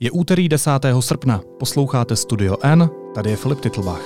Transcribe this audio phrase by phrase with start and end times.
[0.00, 0.70] Je úterý 10.
[1.00, 4.02] srpna, posloucháte Studio N, tady je Filip Titlbach.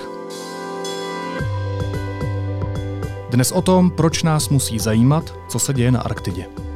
[3.31, 6.68] Dnes o tom, proč nás musí zajímat, co se děje na Arktidě.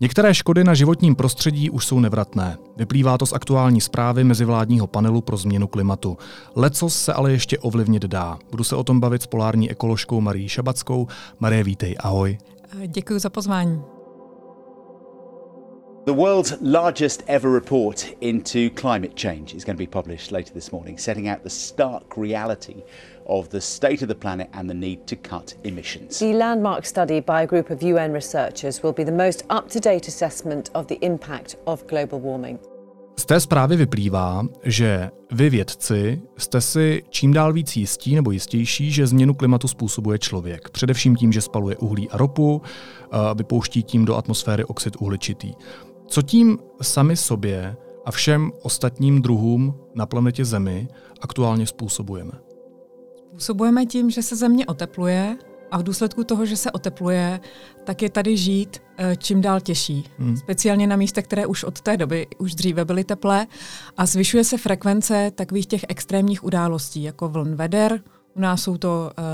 [0.00, 2.58] Některé škody na životním prostředí už jsou nevratné.
[2.76, 6.18] Vyplývá to z aktuální zprávy mezivládního panelu pro změnu klimatu.
[6.56, 8.38] Lecos se ale ještě ovlivnit dá.
[8.50, 11.06] Budu se o tom bavit s polární ekoložkou Marí Šabackou.
[11.40, 12.38] Marie, vítej, ahoj.
[12.86, 13.82] Děkuji za pozvání.
[16.06, 20.70] The world's largest ever report into climate change is going to be published later this
[20.70, 22.74] morning, setting out the stark reality
[23.28, 26.18] of the state of the planet and the need to cut emissions.
[26.18, 29.80] The landmark study by a group of UN researchers will be the most up to
[29.80, 32.60] date assessment of the impact of global warming.
[33.18, 38.92] Z té zprávy vyplývá, že vy vědci jste si čím dál víc jistí nebo jistější,
[38.92, 40.70] že změnu klimatu způsobuje člověk.
[40.70, 42.62] Především tím, že spaluje uhlí a ropu,
[43.34, 45.54] vypouští tím do atmosféry oxid uhličitý.
[46.06, 50.88] Co tím sami sobě a všem ostatním druhům na planetě Zemi
[51.20, 52.32] aktuálně způsobujeme?
[53.38, 55.36] Způsobujeme tím, že se země otepluje
[55.70, 57.40] a v důsledku toho, že se otepluje,
[57.84, 60.04] tak je tady žít eh, čím dál těžší.
[60.18, 60.36] Hmm.
[60.36, 63.46] Speciálně na místech, které už od té doby, už dříve byly teplé
[63.96, 68.00] a zvyšuje se frekvence takových těch extrémních událostí, jako vln veder,
[68.38, 69.24] u nás jsou to uh,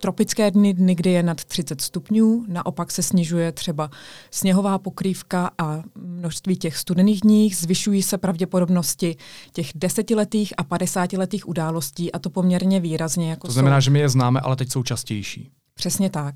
[0.00, 3.90] tropické dny, dny, kdy je nad 30 stupňů, naopak se snižuje třeba
[4.30, 9.16] sněhová pokrývka a množství těch studených dní, zvyšují se pravděpodobnosti
[9.52, 13.30] těch desetiletých a padesátiletých událostí a to poměrně výrazně.
[13.30, 13.84] Jako to znamená, jsou...
[13.84, 15.50] že my je známe, ale teď jsou častější.
[15.74, 16.34] Přesně tak.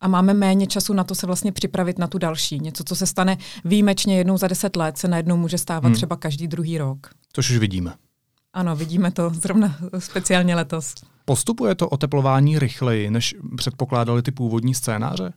[0.00, 2.58] A máme méně času na to se vlastně připravit na tu další.
[2.60, 5.94] Něco, co se stane výjimečně jednou za deset let, se najednou může stávat hmm.
[5.94, 7.10] třeba každý druhý rok.
[7.32, 7.94] Což už vidíme.
[8.52, 10.94] Ano, vidíme to zrovna speciálně letos.
[11.30, 15.32] Postupuje to oteplování rychleji, než předpokládali ty původní scénáře?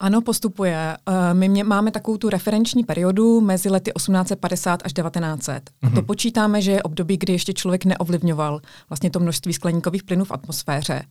[0.00, 0.96] Ano, postupuje.
[1.06, 5.54] Eh, my mě, máme takovou tu referenční periodu mezi lety 1850 až 1900.
[5.54, 5.86] Mm-hmm.
[5.86, 6.04] A to mhm.
[6.06, 11.02] počítáme, že je období, kdy ještě člověk neovlivňoval vlastně to množství skleníkových plynů v atmosféře.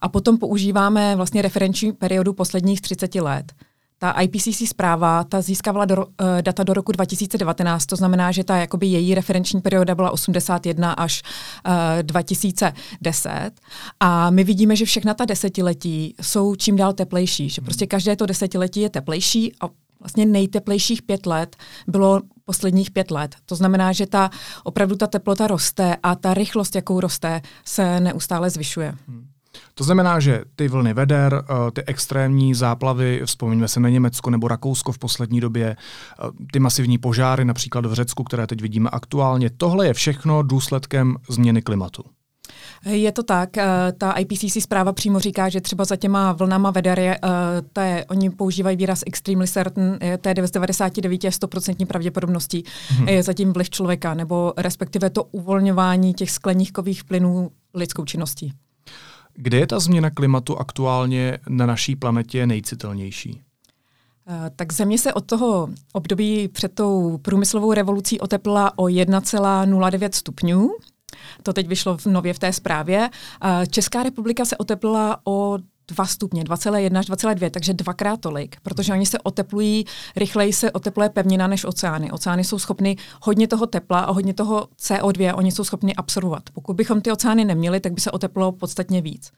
[0.00, 3.52] A potom používáme vlastně referenční periodu posledních 30 let.
[3.98, 8.56] Ta IPCC zpráva, ta získávala do, uh, data do roku 2019, to znamená, že ta
[8.56, 11.22] jakoby její referenční perioda byla 81 až
[11.66, 13.50] uh, eh, 2010
[14.00, 18.26] a my vidíme, že všechna ta desetiletí jsou čím dál teplejší, že prostě každé to
[18.26, 19.68] desetiletí je teplejší a
[20.00, 21.56] vlastně nejteplejších pět let
[21.86, 23.36] bylo posledních pět let.
[23.46, 24.30] To znamená, že ta
[24.64, 28.94] opravdu ta teplota roste a ta rychlost, jakou roste, se neustále zvyšuje.
[29.08, 29.26] Hmm.
[29.78, 34.48] To znamená, že ty vlny veder, eh, ty extrémní záplavy, vzpomeňme se na Německo nebo
[34.48, 39.50] Rakousko v poslední době, eh, ty masivní požáry například v Řecku, které teď vidíme aktuálně,
[39.50, 42.04] tohle je všechno důsledkem změny klimatu.
[42.86, 43.58] Je to tak.
[43.58, 43.66] Eh,
[43.98, 47.18] ta IPCC zpráva přímo říká, že třeba za těma vlnama veder je,
[47.72, 53.08] to je, oni používají výraz extremely certain, to je 99 100% pravděpodobností, hmm.
[53.08, 58.52] je zatím vliv člověka, nebo respektive to uvolňování těch skleníkových plynů lidskou činností.
[59.40, 63.42] Kde je ta změna klimatu aktuálně na naší planetě nejcitelnější?
[64.28, 70.70] Eh, tak země se od toho období před tou průmyslovou revolucí oteplila o 1,09 stupňů.
[71.42, 73.10] To teď vyšlo v nově v té zprávě.
[73.44, 78.92] Eh, Česká republika se oteplila o 2 stupně, 2,1 až 2,2, takže dvakrát tolik, protože
[78.92, 79.84] oni se oteplují,
[80.16, 82.10] rychleji se otepluje pevnina než oceány.
[82.10, 86.42] Oceány jsou schopny hodně toho tepla a hodně toho CO2 oni jsou schopni absorbovat.
[86.52, 89.32] Pokud bychom ty oceány neměli, tak by se oteplilo podstatně víc.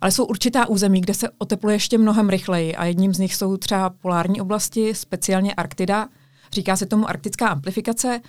[0.00, 3.56] Ale jsou určitá území, kde se otepluje ještě mnohem rychleji a jedním z nich jsou
[3.56, 6.08] třeba polární oblasti, speciálně Arktida.
[6.52, 8.20] Říká se tomu arktická amplifikace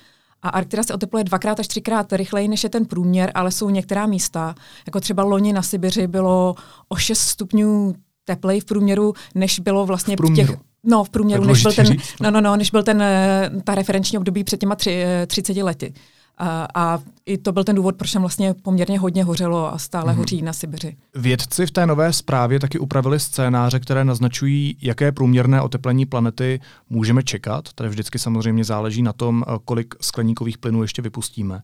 [0.48, 4.06] a Arktida se otepluje dvakrát až třikrát rychleji, než je ten průměr, ale jsou některá
[4.06, 6.56] místa, jako třeba loni na Sibiři bylo
[6.90, 10.54] o 6 stupňů tepleji v průměru, než bylo vlastně v, průměru.
[10.54, 12.32] v těch No, v průměru, než byl, ten, říct, no.
[12.32, 15.64] no, no, no, než byl ten, eh, ta referenční období před těma tři, 30 eh,
[15.64, 15.94] lety.
[16.38, 20.12] A, a i to byl ten důvod, proč tam vlastně poměrně hodně hořelo a stále
[20.12, 20.20] hmm.
[20.20, 20.98] hoří na Sibiři.
[21.16, 27.24] Vědci v té nové zprávě taky upravili scénáře, které naznačují, jaké průměrné oteplení planety můžeme
[27.24, 27.74] čekat.
[27.74, 31.62] Tady vždycky samozřejmě záleží na tom, kolik skleníkových plynů ještě vypustíme.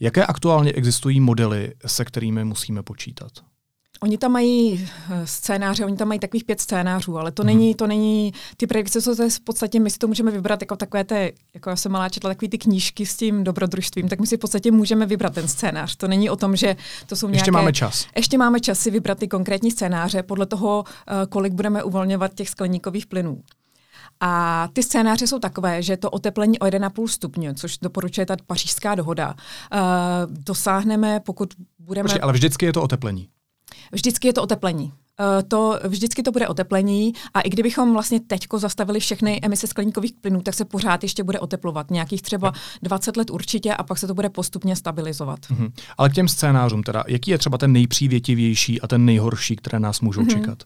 [0.00, 3.32] Jaké aktuálně existují modely, se kterými musíme počítat?
[4.02, 7.46] Oni tam mají eh, scénáře, oni tam mají takových pět scénářů, ale to hmm.
[7.46, 10.76] není, to není, ty predikce jsou to v podstatě, my si to můžeme vybrat jako
[10.76, 14.26] takové ty, jako já jsem malá četla takové ty knížky s tím dobrodružstvím, tak my
[14.26, 15.96] si v podstatě můžeme vybrat ten scénář.
[15.96, 16.76] To není o tom, že
[17.06, 17.38] to jsou nějaké...
[17.38, 18.06] Ještě máme čas.
[18.16, 22.48] Ještě máme čas si vybrat ty konkrétní scénáře podle toho, eh, kolik budeme uvolňovat těch
[22.48, 23.42] skleníkových plynů.
[24.20, 28.94] A ty scénáře jsou takové, že to oteplení o 1,5 stupně, což doporučuje ta pařížská
[28.94, 29.34] dohoda,
[29.74, 29.80] uh,
[30.28, 32.04] dosáhneme, pokud budeme...
[32.04, 33.28] Počkej, ale vždycky je to oteplení.
[33.92, 34.92] Vždycky je to oteplení.
[35.48, 40.40] to vždycky to bude oteplení a i kdybychom vlastně teďko zastavili všechny emise skleníkových plynů,
[40.42, 41.90] tak se pořád ještě bude oteplovat.
[41.90, 42.52] Nějakých třeba
[42.82, 45.40] 20 let určitě a pak se to bude postupně stabilizovat.
[45.40, 45.72] Mm-hmm.
[45.98, 50.00] Ale k těm scénářům teda, jaký je třeba ten nejpřívětivější a ten nejhorší, které nás
[50.00, 50.40] můžou mm-hmm.
[50.40, 50.62] čekat?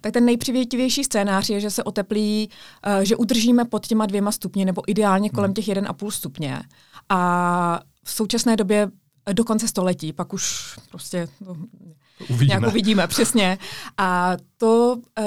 [0.00, 2.50] tak ten nejpřivětivější scénář je, že se oteplí,
[2.86, 5.54] uh, že udržíme pod těma dvěma stupni nebo ideálně kolem hmm.
[5.54, 6.62] těch 1,5 stupně.
[7.08, 8.88] A v současné době
[9.32, 11.56] do konce století, pak už prostě no,
[12.20, 12.46] uvidíme.
[12.46, 13.58] nějak uvidíme, přesně.
[13.98, 15.24] A to uh,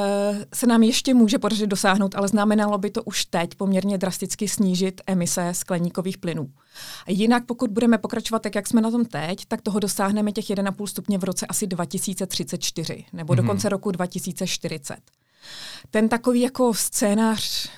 [0.53, 5.01] se nám ještě může podařit dosáhnout, ale znamenalo by to už teď poměrně drasticky snížit
[5.07, 6.49] emise skleníkových plynů.
[7.07, 10.85] Jinak pokud budeme pokračovat tak, jak jsme na tom teď, tak toho dosáhneme těch 1,5
[10.85, 13.37] stupně v roce asi 2034 nebo mm-hmm.
[13.37, 14.95] do konce roku 2040.
[15.91, 17.69] Ten takový jako scénář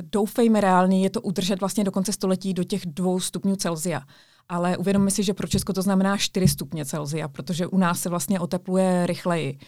[0.00, 4.02] doufejme reálný, je to udržet vlastně do konce století do těch dvou stupňů Celzia
[4.50, 8.08] ale uvědomme si, že pro Česko to znamená 4 stupně Celzia, protože u nás se
[8.08, 9.58] vlastně otepluje rychleji.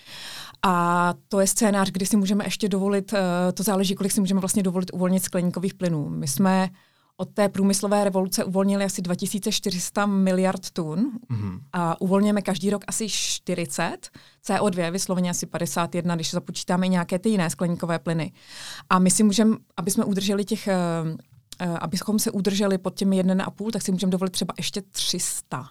[0.63, 4.41] A to je scénář, kdy si můžeme ještě dovolit, eh, to záleží, kolik si můžeme
[4.41, 6.09] vlastně dovolit uvolnit skleníkových plynů.
[6.09, 6.69] My jsme
[7.23, 11.61] od té průmyslové revoluce uvolnili asi 2400 miliard tun mm-hmm.
[11.73, 13.97] a uvolňujeme každý rok asi 40,
[14.47, 18.33] CO2 vysloveně asi 51, když započítáme nějaké ty jiné skleníkové plyny.
[18.91, 20.77] A my si můžeme, aby jsme udrželi těch eh,
[21.63, 25.69] Eh, abychom se udrželi pod těmi 1,5, tak si můžeme dovolit třeba ještě 300.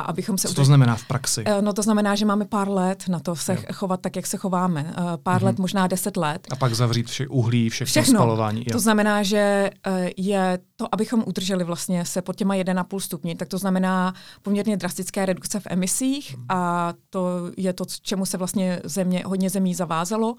[0.00, 1.42] A abychom se Co to znamená v praxi?
[1.46, 3.58] Eh, no to znamená, že máme pár let na to se jo.
[3.72, 4.94] chovat tak, jak se chováme.
[4.96, 5.44] Eh, pár mm-hmm.
[5.44, 6.46] let, možná deset let.
[6.50, 8.18] A pak zavřít vše uhlí, všechno, všechno.
[8.18, 8.60] spalování.
[8.60, 8.72] Jo.
[8.72, 9.70] To znamená, že
[10.16, 15.26] je to, abychom udrželi vlastně se pod těma 1,5 stupni, tak to znamená poměrně drastické
[15.26, 16.44] redukce v emisích mm.
[16.48, 20.34] a to je to, čemu se vlastně země, hodně zemí zavázalo.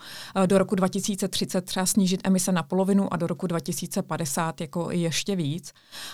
[0.46, 5.72] Do roku 2030 třeba snížit emise na polovinu a do roku 2050 jako ještě víc.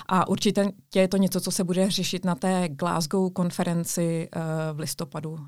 [0.07, 4.41] A určitě je to něco, co se bude řešit na té Glasgow konferenci uh,
[4.77, 5.39] v listopadu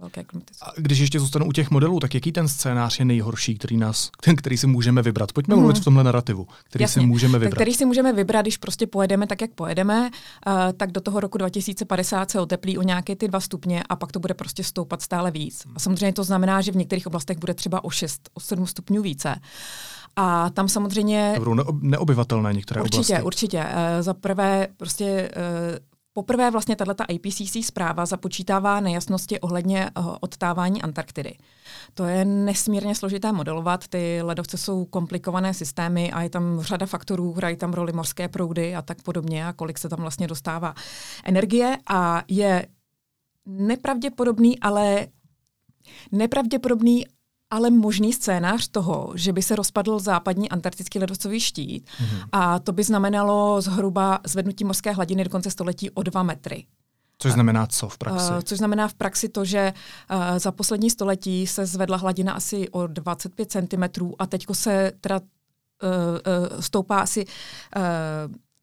[0.00, 0.66] velké klimatické.
[0.66, 4.10] A když ještě zůstanu u těch modelů, tak jaký ten scénář je nejhorší, který nás,
[4.24, 5.32] ten, který si můžeme vybrat?
[5.32, 5.60] Pojďme mm.
[5.60, 7.02] mluvit v tomhle narrativu, který Jasně.
[7.02, 7.50] si můžeme vybrat.
[7.50, 10.10] Tak, který si můžeme vybrat, když prostě pojedeme tak, jak pojedeme,
[10.46, 14.12] uh, tak do toho roku 2050 se oteplí o nějaké ty dva stupně a pak
[14.12, 15.66] to bude prostě stoupat stále víc.
[15.74, 19.02] A samozřejmě to znamená, že v některých oblastech bude třeba o 6, o 7 stupňů
[19.02, 19.34] více.
[20.16, 21.32] A tam samozřejmě...
[21.34, 23.24] To budou neobyvatelné některé určitě, oblasti.
[23.24, 23.74] Určitě, určitě.
[23.74, 30.82] Uh, za prvé prostě uh, Poprvé vlastně tato IPCC zpráva započítává nejasnosti ohledně uh, odtávání
[30.82, 31.36] Antarktidy.
[31.94, 37.32] To je nesmírně složité modelovat, ty ledovce jsou komplikované systémy a je tam řada faktorů,
[37.32, 40.74] hrají tam roli morské proudy a tak podobně a kolik se tam vlastně dostává
[41.24, 42.66] energie a je
[43.46, 45.06] nepravděpodobný, ale
[46.12, 47.06] nepravděpodobný,
[47.54, 52.28] ale možný scénář toho, že by se rozpadl západní antarktický ledovcový štít mm-hmm.
[52.32, 56.64] a to by znamenalo zhruba zvednutí morské hladiny do konce století o dva metry.
[57.18, 58.32] Což znamená co v praxi?
[58.32, 59.72] Uh, což znamená v praxi to, že
[60.10, 65.20] uh, za poslední století se zvedla hladina asi o 25 cm a teďko se teda
[65.20, 65.24] uh,
[66.50, 67.82] uh, stoupá asi uh,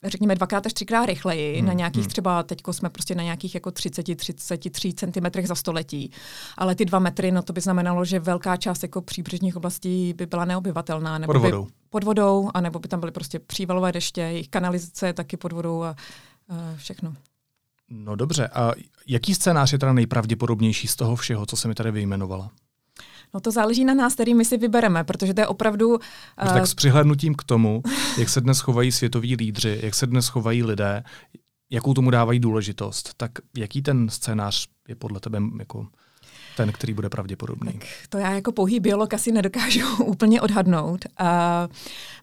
[0.03, 2.09] řekněme dvakrát až třikrát rychleji, hmm, na nějakých hmm.
[2.09, 6.12] třeba, teďko jsme prostě na nějakých jako 30-33 cm za století,
[6.57, 10.25] ale ty dva metry, no to by znamenalo, že velká část jako příbřežních oblastí by
[10.25, 11.18] byla neobyvatelná.
[11.18, 11.65] Nebo pod vodou.
[11.65, 15.83] By, pod vodou, anebo by tam byly prostě přívalové deště, jejich kanalizace taky pod vodou
[15.83, 15.95] a, a
[16.75, 17.13] všechno.
[17.89, 18.71] No dobře, a
[19.07, 22.51] jaký scénář je teda nejpravděpodobnější z toho všeho, co se mi tady vyjmenovala?
[23.33, 25.90] No to záleží na nás, který my si vybereme, protože to je opravdu...
[25.90, 25.97] Uh...
[26.38, 27.83] Tak s přihlednutím k tomu,
[28.18, 31.04] jak se dnes chovají světoví lídři, jak se dnes chovají lidé,
[31.71, 35.88] jakou tomu dávají důležitost, tak jaký ten scénář je podle tebe jako
[36.57, 37.73] ten, který bude pravděpodobný?
[37.73, 41.06] Tak to já jako pouhý biolog asi nedokážu úplně odhadnout.
[41.21, 41.28] Uh,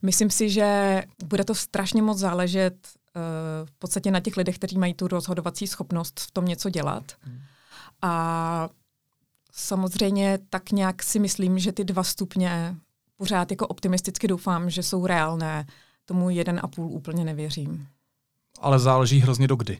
[0.02, 2.74] myslím si, že bude to strašně moc záležet
[3.16, 3.22] uh,
[3.66, 7.12] v podstatě na těch lidech, kteří mají tu rozhodovací schopnost v tom něco dělat.
[7.20, 7.38] Hmm.
[8.02, 8.68] A
[9.60, 12.76] Samozřejmě tak nějak si myslím, že ty dva stupně
[13.16, 15.66] pořád jako optimisticky doufám, že jsou reálné.
[16.04, 17.86] Tomu jeden a půl úplně nevěřím.
[18.60, 19.78] Ale záleží hrozně do kdy.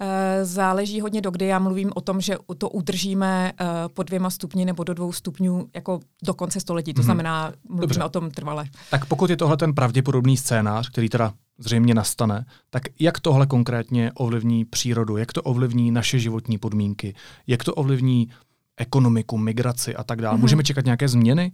[0.00, 1.46] Eh, záleží hodně do kdy.
[1.46, 5.68] Já mluvím o tom, že to udržíme eh, po dvěma stupni nebo do dvou stupňů
[5.74, 6.94] jako do konce století.
[6.94, 7.04] To mm-hmm.
[7.04, 8.04] znamená, mluvíme Dobře.
[8.04, 8.64] o tom trvale.
[8.90, 14.12] Tak pokud je tohle ten pravděpodobný scénář, který teda zřejmě nastane, tak jak tohle konkrétně
[14.14, 17.14] ovlivní přírodu, jak to ovlivní naše životní podmínky,
[17.46, 18.28] jak to ovlivní
[18.76, 20.36] ekonomiku, migraci a tak dále.
[20.36, 20.40] Mm-hmm.
[20.40, 21.52] Můžeme čekat nějaké změny?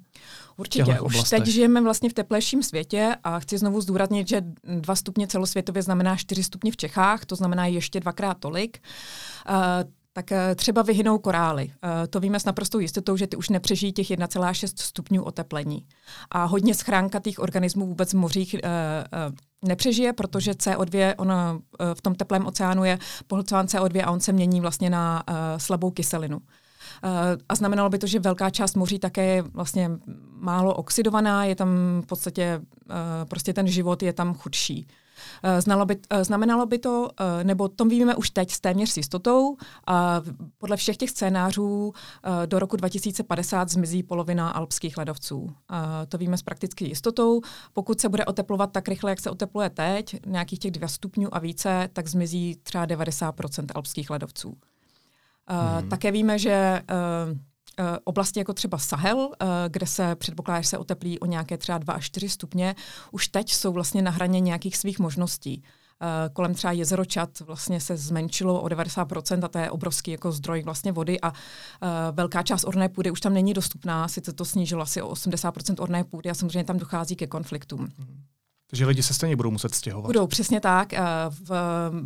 [0.57, 1.01] Určitě.
[1.01, 5.83] Už teď žijeme vlastně v teplejším světě a chci znovu zdůraznit, že dva stupně celosvětově
[5.83, 8.79] znamená čtyři stupně v Čechách, to znamená ještě dvakrát tolik.
[9.51, 9.57] Uh,
[10.13, 11.65] tak uh, třeba vyhynou korály.
[11.65, 15.87] Uh, to víme s naprostou jistotou, že ty už nepřežijí těch 1,6 stupňů oteplení.
[16.31, 18.57] A hodně schránkatých organismů vůbec v mořích
[19.65, 21.33] nepřežije, protože CO2, on
[21.95, 25.23] v tom teplém oceánu je pohlcován CO2 a on se mění vlastně na
[25.57, 26.41] slabou kyselinu.
[27.49, 29.91] A znamenalo by to, že velká část moří také je vlastně
[30.33, 31.69] málo oxidovaná, je tam
[32.03, 32.61] v podstatě
[33.29, 34.87] prostě ten život je tam chudší.
[35.43, 38.91] Eh, znalo by, eh, znamenalo by to, eh, nebo tom víme už teď s téměř
[38.91, 40.23] s jistotou, a
[40.59, 41.93] podle všech těch scénářů
[42.47, 45.51] do roku 2050 zmizí polovina alpských ledovců.
[46.09, 47.41] To víme s prakticky jistotou.
[47.73, 51.39] Pokud se bude oteplovat tak rychle, jak se otepluje teď, nějakých těch 2 stupňů a
[51.39, 53.35] více, tak zmizí třeba 90
[53.75, 54.55] alpských ledovců.
[55.49, 55.89] Hmm.
[55.89, 56.83] Také víme, že
[57.81, 61.79] Eh, oblasti jako třeba Sahel, eh, kde se předpokládá, že se oteplí o nějaké třeba
[61.79, 62.75] 2 až 4 stupně,
[63.11, 65.63] už teď jsou vlastně na hraně nějakých svých možností.
[66.03, 70.33] Eh, kolem třeba jezero Čad vlastně se zmenšilo o 90% a to je obrovský jako
[70.33, 71.33] zdroj vlastně vody a
[72.13, 76.05] velká část orné půdy už tam není dostupná, sice to snížilo asi o 80% orné
[76.05, 77.89] půdy a samozřejmě tam dochází ke konfliktům.
[77.99, 78.23] Hmm.
[78.71, 80.07] Takže lidi se stejně budou muset stěhovat.
[80.07, 80.93] Budou, přesně tak.
[81.29, 81.53] V,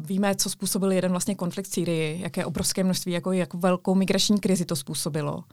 [0.07, 4.41] víme, co způsobil jeden vlastně konflikt v Sýrii, jaké obrovské množství, jako, jak velkou migrační
[4.41, 5.45] krizi to způsobilo.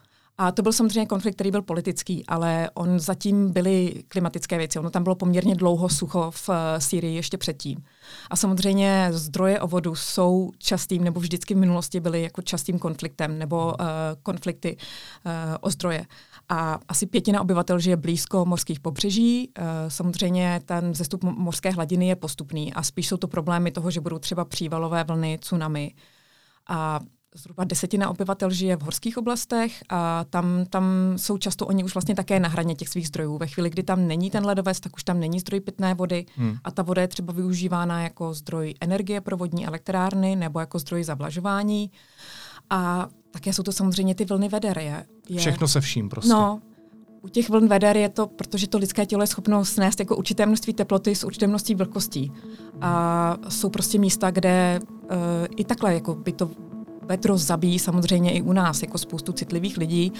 [0.41, 4.79] A to byl samozřejmě konflikt, který byl politický, ale on zatím byly klimatické věci.
[4.79, 7.83] Ono tam bylo poměrně dlouho sucho v eh, Sýrii ještě předtím.
[8.29, 13.39] A samozřejmě zdroje o vodu jsou častým, nebo vždycky v minulosti byly jako častým konfliktem,
[13.39, 13.85] nebo uh,
[14.23, 15.31] konflikty uh,
[15.61, 16.05] o zdroje.
[16.49, 19.49] A asi pětina obyvatel žije blízko morských pobřeží.
[19.59, 24.01] Uh, samozřejmě ten zestup mořské hladiny je postupný a spíš jsou to problémy toho, že
[24.01, 25.93] budou třeba přívalové vlny, tsunami.
[26.69, 26.99] A
[27.35, 30.85] zhruba desetina obyvatel žije v horských oblastech a tam, tam
[31.15, 33.37] jsou často oni už vlastně také na hraně těch svých zdrojů.
[33.37, 36.57] Ve chvíli, kdy tam není ten ledovec, tak už tam není zdroj pitné vody hmm.
[36.63, 41.03] a ta voda je třeba využívána jako zdroj energie pro vodní elektrárny nebo jako zdroj
[41.03, 41.91] zavlažování.
[42.69, 44.77] A také jsou to samozřejmě ty vlny veder.
[44.77, 46.33] Je, je, Všechno se vším prostě.
[46.33, 46.61] No,
[47.21, 50.45] u těch vln veder je to, protože to lidské tělo je schopno snést jako určité
[50.45, 52.31] množství teploty s určité množství vlhkostí.
[52.81, 55.07] A jsou prostě místa, kde uh,
[55.55, 56.51] i takhle jako by to
[57.11, 60.13] vedro zabíjí samozřejmě i u nás, jako spoustu citlivých lidí.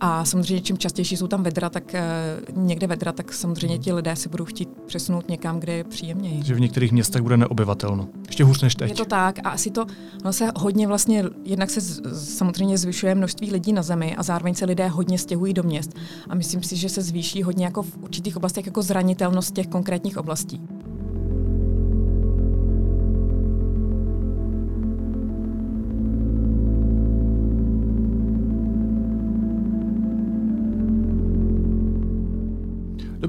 [0.00, 4.16] A samozřejmě, čím častější jsou tam vedra, tak uh, někde vedra, tak samozřejmě ti lidé
[4.16, 6.42] se budou chtít přesunout někam, kde je příjemněji.
[6.44, 8.08] Že v některých městech bude neobyvatelno.
[8.26, 8.88] Ještě hůř než teď.
[8.88, 9.86] Je to tak a asi to,
[10.22, 12.00] ono se hodně vlastně, jednak se z,
[12.36, 15.90] samozřejmě zvyšuje množství lidí na zemi a zároveň se lidé hodně stěhují do měst.
[16.28, 20.18] A myslím si, že se zvýší hodně jako v určitých oblastech jako zranitelnost těch konkrétních
[20.18, 20.60] oblastí.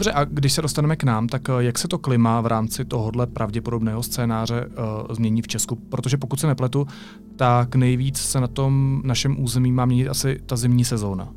[0.05, 2.85] Dobře, a když se dostaneme k nám, tak eh, jak se to klima v rámci
[2.85, 5.75] tohohle pravděpodobného scénáře uh, změní v Česku?
[5.75, 6.88] Protože pokud se nepletu,
[7.35, 11.33] tak nejvíc se na tom našem území má měnit asi ta zimní sezóna.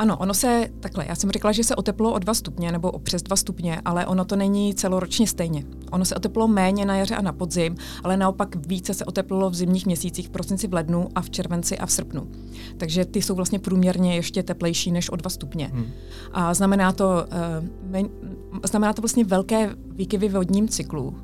[0.00, 2.98] Ano, ono se, takhle, já jsem řekla, že se oteplo o 2 stupně nebo o
[2.98, 5.64] přes 2 stupně, ale ono to není celoročně stejně.
[5.90, 9.54] Ono se oteplo méně na jaře a na podzim, ale naopak více se oteplilo v
[9.54, 12.28] zimních měsících v prosinci, v lednu a v červenci a v srpnu.
[12.76, 15.70] Takže ty jsou vlastně průměrně ještě teplejší než o 2 stupně.
[15.74, 15.86] Hmm.
[16.32, 17.26] A znamená to,
[17.92, 18.06] uh,
[18.64, 21.04] znamená to vlastně velké výkyvy v vodním cyklu.
[21.08, 21.14] Uh,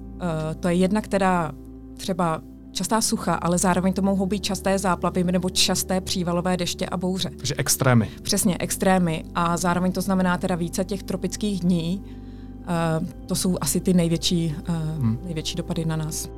[0.60, 1.52] to je jedna, která
[1.96, 2.42] třeba
[2.76, 7.30] častá sucha, ale zároveň to mohou být časté záplavy nebo časté přívalové deště a bouře.
[7.36, 8.10] Takže extrémy.
[8.22, 9.24] Přesně, extrémy.
[9.34, 12.04] A zároveň to znamená teda více těch tropických dní.
[13.00, 15.18] Uh, to jsou asi ty největší, uh, hmm.
[15.24, 16.28] největší dopady na nás.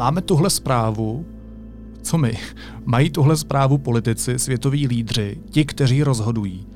[0.00, 1.26] Máme tuhle zprávu,
[2.02, 2.38] co my?
[2.84, 6.66] Mají tuhle zprávu politici, světoví lídři, ti, kteří rozhodují.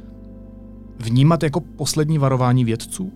[0.98, 3.04] Vnímat jako poslední varování vědců?
[3.04, 3.12] Uh,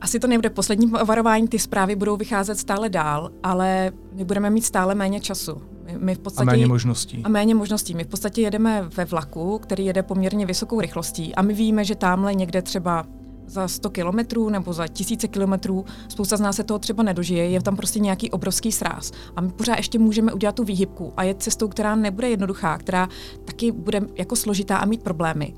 [0.00, 4.64] asi to nebude poslední varování, ty zprávy budou vycházet stále dál, ale my budeme mít
[4.64, 5.62] stále méně času.
[5.98, 7.22] My v podstatě, a méně možností.
[7.24, 7.94] A méně možností.
[7.94, 11.94] My v podstatě jedeme ve vlaku, který jede poměrně vysokou rychlostí a my víme, že
[11.94, 13.06] tamhle někde třeba
[13.48, 17.62] za 100 kilometrů nebo za tisíce kilometrů, spousta z nás se toho třeba nedožije, je
[17.62, 19.12] tam prostě nějaký obrovský sráz.
[19.36, 23.08] A my pořád ještě můžeme udělat tu výhybku a je cestou, která nebude jednoduchá, která
[23.44, 25.54] taky bude jako složitá a mít problémy,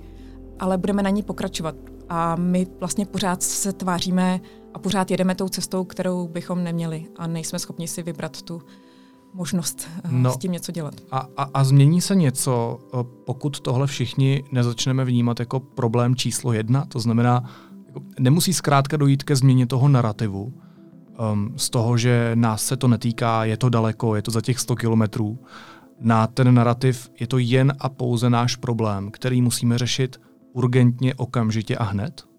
[0.59, 1.75] ale budeme na ní pokračovat.
[2.09, 4.40] A my vlastně pořád se tváříme
[4.75, 8.62] a pořád jedeme tou cestou, kterou bychom neměli a nejsme schopni si vybrat tu
[9.35, 10.94] možnost eh, no, s tím něco dělat.
[11.11, 16.52] A, a, a změní se něco, eh, pokud tohle všichni nezačneme vnímat jako problém číslo
[16.52, 16.85] jedna?
[16.88, 17.50] To znamená,
[17.90, 20.52] jako, nemusí zkrátka dojít ke změně toho narrativu,
[21.32, 24.59] um, z toho, že nás se to netýká, je to daleko, je to za těch
[24.59, 25.38] 100 kilometrů,
[26.00, 30.20] na ten narrativ je to jen a pouze náš problém, který musíme řešit
[30.52, 32.30] urgentně, okamžitě a hned?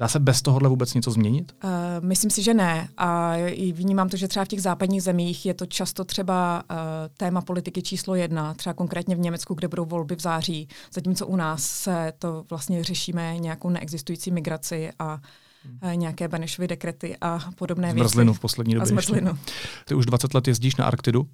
[0.00, 1.52] Dá se bez tohohle vůbec něco změnit?
[1.64, 2.88] Uh, myslím si, že ne.
[2.96, 6.76] A i vnímám to, že třeba v těch západních zemích je to často třeba uh,
[7.16, 11.36] téma politiky číslo jedna, třeba konkrétně v Německu, kde budou volby v září, zatímco u
[11.36, 15.20] nás se to vlastně řešíme nějakou neexistující migraci a
[15.84, 17.98] uh, nějaké Benešovy dekrety a podobné věci.
[17.98, 18.82] Zmrzlinu v poslední době.
[18.82, 19.38] A zmrzlinu.
[19.84, 21.28] Ty už 20 let jezdíš na Arktidu, uh,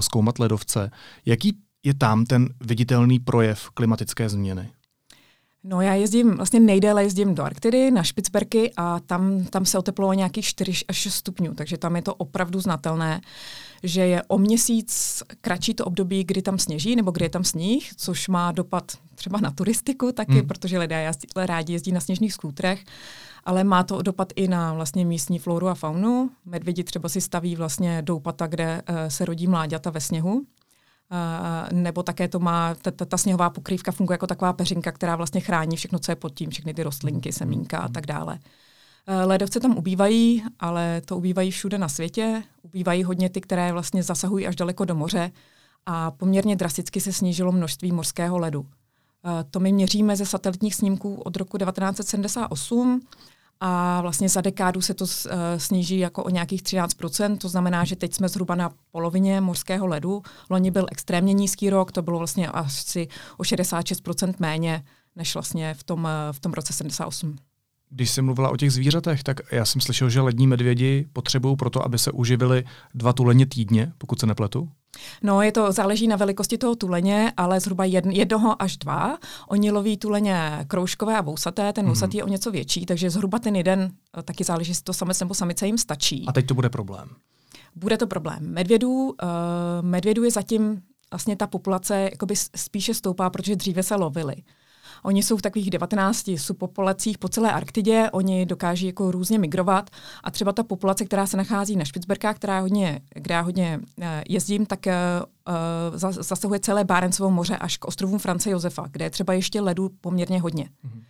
[0.00, 0.90] zkoumat ledovce.
[1.26, 4.70] Jaký je tam ten viditelný projev klimatické změny?
[5.68, 10.12] No já jezdím, vlastně nejdéle jezdím do Arktidy, na Špicberky a tam, tam se oteplilo
[10.12, 13.20] nějakých 4 až 6 stupňů, takže tam je to opravdu znatelné,
[13.82, 17.90] že je o měsíc kratší to období, kdy tam sněží nebo kdy je tam sníh,
[17.96, 20.46] což má dopad třeba na turistiku taky, hmm.
[20.46, 22.84] protože lidé rádi jezdí na sněžných skútrech,
[23.44, 26.30] ale má to dopad i na vlastně místní floru a faunu.
[26.44, 30.46] Medvědi třeba si staví vlastně doupata, kde uh, se rodí mláďata ve sněhu,
[31.72, 35.40] nebo také to má, ta, ta, ta sněhová pokrývka funguje jako taková peřinka, která vlastně
[35.40, 38.38] chrání všechno, co je pod tím, všechny ty rostlinky, semínka a tak dále.
[39.08, 42.42] Uh, ledovce tam ubývají, ale to ubývají všude na světě.
[42.62, 45.30] Ubývají hodně ty, které vlastně zasahují až daleko do moře
[45.86, 48.60] a poměrně drasticky se snížilo množství morského ledu.
[48.60, 48.66] Uh,
[49.50, 53.00] to my měříme ze satelitních snímků od roku 1978
[53.60, 55.10] a vlastně za dekádu se to uh,
[55.56, 60.22] sníží jako o nějakých 13%, to znamená, že teď jsme zhruba na polovině morského ledu.
[60.50, 64.84] Loni byl extrémně nízký rok, to bylo vlastně asi o 66% méně
[65.16, 67.36] než vlastně v tom, uh, v tom roce 78.
[67.90, 71.84] Když jsi mluvila o těch zvířatech, tak já jsem slyšel, že lední medvědi potřebují proto,
[71.84, 74.68] aby se uživili dva tuleně týdně, pokud se nepletu.
[75.22, 79.18] No, je to, záleží na velikosti toho tuleně, ale zhruba jedn, jednoho až dva.
[79.48, 82.18] Oni loví tuleně kroužkové a vousaté, ten vousatý mm.
[82.18, 85.34] je o něco větší, takže zhruba ten jeden, eh, taky záleží, jestli to samec nebo
[85.34, 86.24] samice jim stačí.
[86.28, 87.08] A teď to bude problém.
[87.74, 88.38] Bude to problém.
[88.40, 89.14] Medvědů, uh,
[89.80, 94.34] medvědů je zatím vlastně ta populace jakoby spíše stoupá, protože dříve se lovili.
[95.02, 99.90] Oni jsou v takových 19 subpopulacích po celé Arktidě, oni dokáží jako různě migrovat
[100.24, 104.04] a třeba ta populace, která se nachází na Špicberkách, která hodně, kde já hodně uh,
[104.28, 109.32] jezdím, tak uh, zasahuje celé Bárencovo moře až k ostrovům France Josefa, kde je třeba
[109.32, 110.64] ještě ledu poměrně hodně.
[110.64, 111.02] Mm-hmm.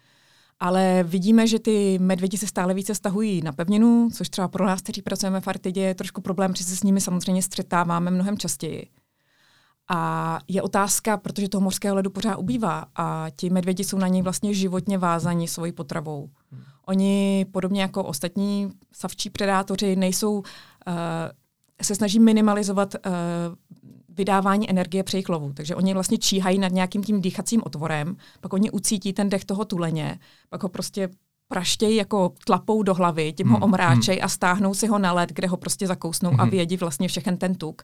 [0.61, 4.83] Ale vidíme, že ty medvědi se stále více stahují na pevninu, což třeba pro nás,
[4.83, 8.87] kteří pracujeme v Arktidě, je trošku problém, protože se s nimi samozřejmě střetáváme mnohem častěji.
[9.89, 14.23] A je otázka, protože toho morského ledu pořád ubývá a ti medvědi jsou na něj
[14.23, 16.31] vlastně životně vázaní svojí potravou.
[16.53, 16.63] Hmm.
[16.87, 20.45] Oni, podobně jako ostatní savčí predátoři, nejsou, uh,
[21.83, 23.11] se snaží minimalizovat uh,
[24.09, 25.53] vydávání energie při jejich lovu.
[25.53, 29.65] Takže oni vlastně číhají nad nějakým tím dýchacím otvorem, pak oni ucítí ten dech toho
[29.65, 30.19] tuleně,
[30.49, 31.09] pak ho prostě
[31.49, 33.57] praštějí jako tlapou do hlavy, tím hmm.
[33.57, 34.25] ho omráčej hmm.
[34.25, 36.41] a stáhnou si ho na led, kde ho prostě zakousnou hmm.
[36.41, 37.83] a vědí vlastně všechen ten tuk.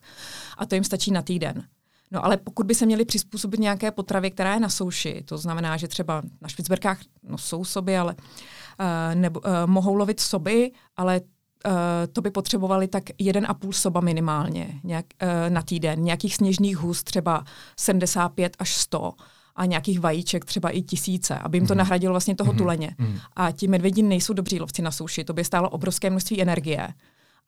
[0.58, 1.64] A to jim stačí na týden.
[2.12, 5.76] No ale pokud by se měli přizpůsobit nějaké potravy, která je na souši, to znamená,
[5.76, 11.20] že třeba na Špicberkách no, jsou soby, ale uh, nebo, uh, mohou lovit soby, ale
[11.20, 11.72] uh,
[12.12, 16.04] to by potřebovali tak jeden a půl soba minimálně nějak, uh, na týden.
[16.04, 17.44] Nějakých sněžných hus třeba
[17.76, 19.12] 75 až 100
[19.56, 21.78] a nějakých vajíček třeba i tisíce, aby jim to mm.
[21.78, 22.58] nahradilo vlastně toho mm.
[22.58, 22.94] tuleně.
[22.98, 23.18] Mm.
[23.36, 26.88] A ti medvědi nejsou dobří lovci na souši, to by stálo obrovské množství energie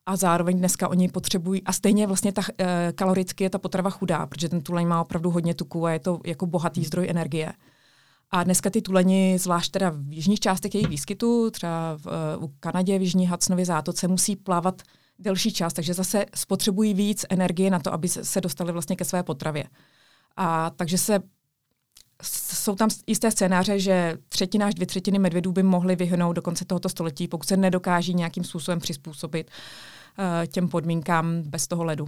[0.05, 4.25] a zároveň dneska oni potřebují, a stejně vlastně ta, e, kaloricky je ta potrava chudá,
[4.25, 6.85] protože ten tuleň má opravdu hodně tuku a je to jako bohatý hmm.
[6.85, 7.53] zdroj energie.
[8.31, 12.05] A dneska ty tuleni, zvlášť teda v jižních částech jejich výskytu, třeba v,
[12.37, 14.81] uh, u Kanadě, v Jižní Hudsonově zátoce, musí plavat
[15.19, 19.23] delší čas, takže zase spotřebují víc energie na to, aby se dostali vlastně ke své
[19.23, 19.63] potravě.
[20.35, 21.19] A takže se
[22.23, 26.65] jsou tam jisté scénáře, že třetina až dvě třetiny medvědů by mohly vyhnout do konce
[26.65, 29.94] tohoto století, pokud se nedokáží nějakým způsobem přizpůsobit uh,
[30.47, 32.07] těm podmínkám bez toho ledu.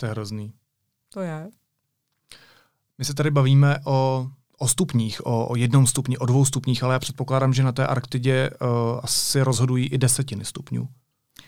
[0.00, 0.52] To je hrozný.
[1.08, 1.50] To je.
[2.98, 4.26] My se tady bavíme o,
[4.58, 7.86] o stupních, o, o jednom stupni, o dvou stupních, ale já předpokládám, že na té
[7.86, 8.68] Arktidě uh,
[9.02, 10.88] asi rozhodují i desetiny stupňů.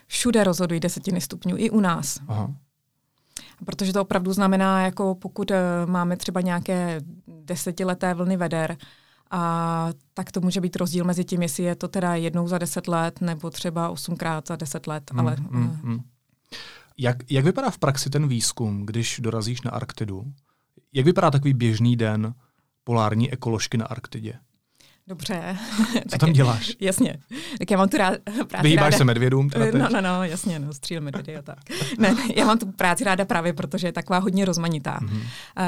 [0.06, 2.18] Všude rozhodují desetiny stupňů, i u nás.
[2.28, 2.54] Aha.
[3.64, 8.76] Protože to opravdu znamená, jako pokud uh, máme třeba nějaké desetileté vlny veder,
[9.32, 12.88] a tak to může být rozdíl mezi tím, jestli je to teda jednou za deset
[12.88, 15.10] let, nebo třeba osmkrát za deset let.
[15.12, 16.00] Mm, ale, mm, mm.
[16.98, 20.24] Jak, jak vypadá v praxi ten výzkum, když dorazíš na Arktidu?
[20.92, 22.34] Jak vypadá takový běžný den
[22.84, 24.38] polární ekoložky na Arktidě?
[25.06, 25.56] Dobře.
[26.08, 26.72] Co tam děláš?
[26.80, 27.18] jasně.
[27.58, 28.14] Tak já mám tu rád,
[28.48, 28.98] práci Vyhýbáš ráda.
[28.98, 29.50] se medvědům?
[29.72, 31.58] No, no, no, jasně, no, stříl medvědy a tak.
[31.98, 35.00] ne, já mám tu práci ráda právě, protože je taková hodně rozmanitá.
[35.02, 35.22] Mm-hmm.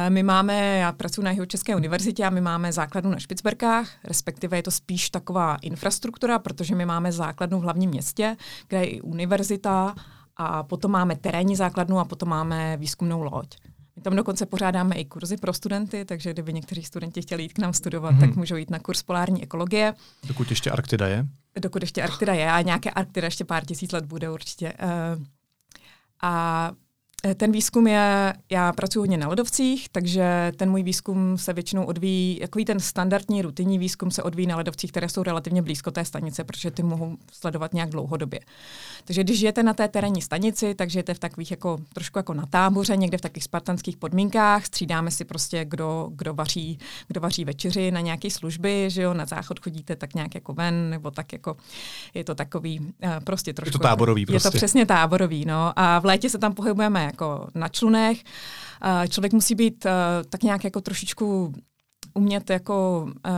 [0.09, 4.63] My máme, já pracuji na České univerzitě a my máme základnu na Špicberkách, respektive je
[4.63, 8.37] to spíš taková infrastruktura, protože my máme základnu v hlavním městě,
[8.69, 9.95] kde je i univerzita
[10.37, 13.57] a potom máme terénní základnu a potom máme výzkumnou loď.
[13.97, 17.59] My tam dokonce pořádáme i kurzy pro studenty, takže kdyby někteří studenti chtěli jít k
[17.59, 18.21] nám studovat, mm-hmm.
[18.21, 19.95] tak můžou jít na kurz polární ekologie.
[20.27, 21.27] Dokud ještě Arktida je?
[21.61, 24.73] dokud ještě Arktida je a nějaké Arktida ještě pár tisíc let bude určitě.
[25.17, 25.25] Uh,
[26.23, 26.73] a
[27.37, 32.39] ten výzkum je, já pracuji hodně na ledovcích, takže ten můj výzkum se většinou odvíjí,
[32.41, 36.45] jako ten standardní rutinní výzkum se odvíjí na ledovcích, které jsou relativně blízko té stanice,
[36.45, 38.41] protože ty mohou sledovat nějak dlouhodobě.
[39.05, 42.47] Takže když žijete na té terénní stanici, tak žijete v takových jako trošku jako na
[42.47, 47.91] táboře, někde v takových spartanských podmínkách, střídáme si prostě, kdo, kdo, vaří, kdo vaří večeři
[47.91, 51.57] na nějaké služby, že jo, na záchod chodíte tak nějak jako ven, nebo tak jako
[52.15, 52.93] je to takový
[53.25, 53.69] prostě trošku.
[53.69, 54.37] Je to táborový prostě.
[54.37, 54.59] Je to prostě.
[54.59, 55.73] přesně táborový, no.
[55.77, 58.25] A v létě se tam pohybujeme jako na člunech.
[59.09, 59.91] Člověk musí být eh,
[60.29, 61.55] tak nějak jako trošičku
[62.15, 63.33] umět jako, uh,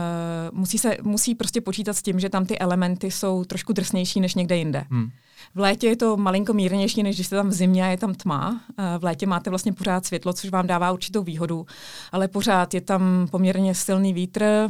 [0.51, 4.35] musí, se, musí prostě počítat s tím, že tam ty elementy jsou trošku drsnější než
[4.35, 4.83] někde jinde.
[4.89, 5.09] Hmm.
[5.57, 8.13] V létě je to malinko mírnější, než když jste tam v zimě a je tam
[8.13, 8.61] tma.
[8.99, 11.65] V létě máte vlastně pořád světlo, což vám dává určitou výhodu,
[12.11, 14.69] ale pořád je tam poměrně silný vítr,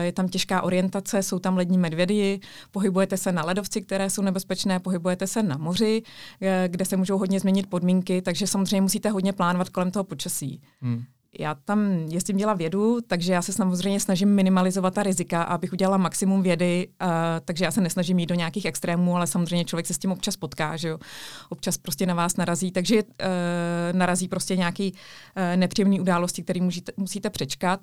[0.00, 4.80] je tam těžká orientace, jsou tam lední medvědy, pohybujete se na ledovci, které jsou nebezpečné,
[4.80, 6.02] pohybujete se na moři,
[6.66, 10.62] kde se můžou hodně změnit podmínky, takže samozřejmě musíte hodně plánovat kolem toho počasí.
[10.80, 11.04] Hmm
[11.38, 15.96] já tam jezdím dělat vědu, takže já se samozřejmě snažím minimalizovat ta rizika, abych udělala
[15.96, 17.08] maximum vědy, uh,
[17.44, 20.36] takže já se nesnažím jít do nějakých extrémů, ale samozřejmě člověk se s tím občas
[20.36, 20.98] potká, že jo.
[21.48, 23.08] Občas prostě na vás narazí, takže uh,
[23.92, 27.80] narazí prostě nějaký uh, nepříjemný události, které musíte, musíte přečkat.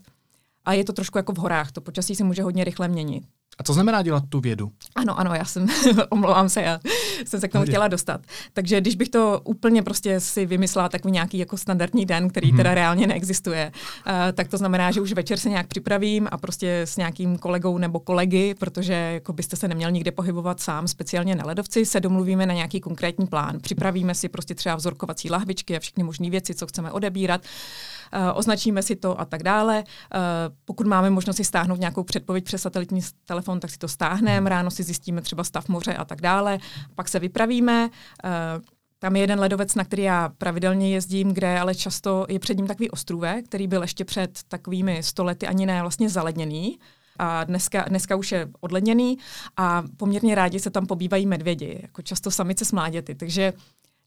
[0.66, 3.24] A je to trošku jako v horách, to počasí se může hodně rychle měnit.
[3.58, 4.72] A co znamená dělat tu vědu?
[4.96, 5.68] Ano, ano, já jsem,
[6.10, 6.80] omlouvám se, já
[7.26, 7.72] jsem se k tomu Hodě.
[7.72, 8.22] chtěla dostat.
[8.54, 12.58] Takže když bych to úplně prostě si vymyslela takový nějaký jako standardní den, který hmm.
[12.58, 13.72] teda reálně neexistuje,
[14.08, 17.78] uh, tak to znamená, že už večer se nějak připravím a prostě s nějakým kolegou
[17.78, 22.46] nebo kolegy, protože jako byste se neměl nikde pohybovat sám, speciálně na ledovci, se domluvíme
[22.46, 23.60] na nějaký konkrétní plán.
[23.62, 27.42] Připravíme si prostě třeba vzorkovací lahvičky a všechny možné věci, co chceme odebírat.
[27.42, 27.95] Uh,
[28.34, 29.84] označíme si to a tak dále.
[29.84, 30.22] Uh,
[30.66, 34.48] pokud máme možnost si stáhnout nějakou předpověď přes satelitní telefon, tak si to stáhneme, hmm.
[34.48, 36.58] ráno si zjistíme třeba stav moře a tak dále,
[36.96, 37.90] pak se vypravíme.
[38.24, 38.62] Uh,
[39.00, 42.68] tam je jeden ledovec, na který já pravidelně jezdím, kde ale často je před ním
[42.68, 46.80] takový ostrůvek, který byl ještě před takovými stolety ani ne vlastně zaledněný.
[47.20, 49.18] A dneska, dneska už je odledněný
[49.58, 53.16] a poměrně rádi se tam pobývají medvědi, jako často samice s mláděty.
[53.16, 53.54] Takže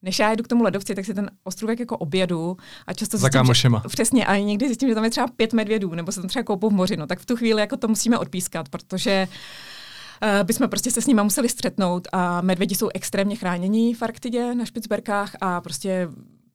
[0.03, 2.57] než já jedu k tomu ledovci, tak si ten ostrůvek jako obědu
[2.87, 5.95] a často Za zjistím, že, přesně, a někdy zjistím, že tam je třeba pět medvědů,
[5.95, 8.19] nebo se tam třeba koupou v moři, no tak v tu chvíli jako to musíme
[8.19, 9.29] odpískat, protože
[10.23, 14.55] uh, bychom prostě se s nimi museli střetnout a medvědi jsou extrémně chránění v Arktidě
[14.55, 16.09] na Špicberkách a prostě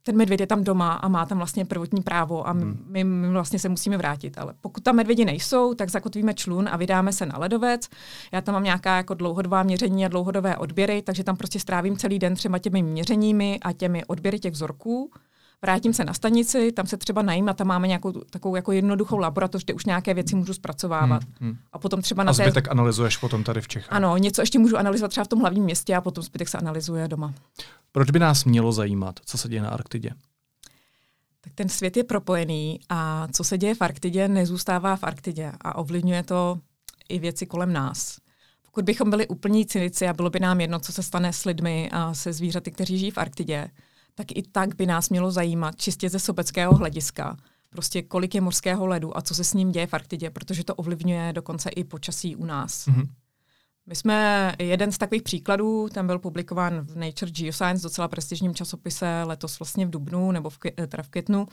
[0.04, 2.86] ten medvěd je tam doma a má tam vlastně prvotní právo a my, hmm.
[2.88, 4.38] my, my vlastně se musíme vrátit.
[4.38, 7.90] Ale pokud tam medvědi nejsou, tak zakotvíme člun a vydáme se na ledovec.
[8.32, 12.20] Já tam mám nějaká jako dlouhodobá měření a dlouhodobé odběry, takže tam prostě strávím celý
[12.20, 15.12] den třeba těmi měřeními a těmi odběry těch vzorků
[15.64, 19.18] vrátím se na stanici, tam se třeba najím a tam máme nějakou takovou jako jednoduchou
[19.18, 21.24] laboratoř, kde už nějaké věci můžu zpracovávat.
[21.24, 21.58] Hmm, hmm.
[21.74, 22.70] A potom třeba na a zbytek té...
[22.70, 23.94] analyzuješ potom tady v Čechách.
[23.94, 27.08] Ano, něco ještě můžu analyzovat třeba v tom hlavním městě a potom zbytek se analyzuje
[27.08, 27.34] doma.
[27.92, 30.10] Proč by nás mělo zajímat, co se děje na Arktidě?
[31.42, 35.76] Tak ten svět je propojený a co se děje v Arktidě, nezůstává v Arktidě a
[35.76, 36.60] ovlivňuje to
[37.10, 38.18] i věci kolem nás.
[38.66, 41.90] Pokud bychom byli úplní cynici a bylo by nám jedno, co se stane s lidmi
[41.92, 43.70] a se zvířaty, kteří žijí v Arktidě,
[44.16, 47.38] tak i tak by nás mělo zajímat čistě ze sobeckého hlediska,
[47.70, 50.76] prostě kolik je mořského ledu a co se s ním děje v Arktidě, protože to
[50.76, 52.88] ovlivňuje dokonce i počasí u nás.
[52.88, 53.08] Mm-hmm.
[53.88, 59.24] My jsme jeden z takových příkladů, ten byl publikován v Nature Geoscience, docela prestižním časopise,
[59.24, 61.48] letos vlastně v Dubnu, nebo v, teda v květnu.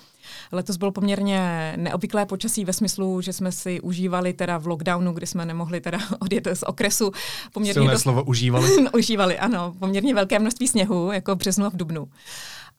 [0.53, 5.27] Letos bylo poměrně neobvyklé počasí ve smyslu, že jsme si užívali teda v lockdownu, kdy
[5.27, 7.12] jsme nemohli teda odjet z okresu.
[7.53, 8.03] Poměrně Silné dost...
[8.03, 8.71] slovo užívali.
[8.95, 12.09] užívali, ano, poměrně velké množství sněhu, jako v březnu a v Dubnu.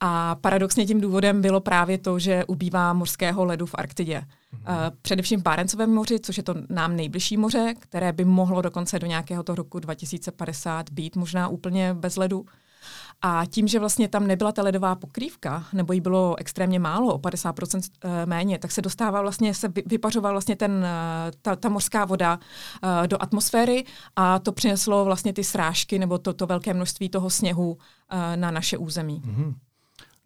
[0.04, 4.22] A paradoxně tím důvodem bylo právě to, že ubývá mořského ledu v Arktidě.
[4.22, 4.92] Mm-hmm.
[5.02, 9.08] Především v Bárencovém moři, což je to nám nejbližší moře, které by mohlo dokonce do
[9.08, 12.46] nějakého toho roku 2050 být možná úplně bez ledu.
[13.22, 17.18] A tím, že vlastně tam nebyla ta ledová pokrývka, nebo jí bylo extrémně málo, o
[17.18, 22.06] 50% eh, méně, tak se dostává vlastně, se vypařovala vlastně ten, eh, ta, ta mořská
[22.06, 22.40] voda
[23.08, 23.86] do atmosféry
[24.16, 27.78] a to přineslo vlastně ty srážky nebo to, to velké množství toho sněhu
[28.36, 29.22] na naše území.
[29.26, 29.54] Mm-hmm.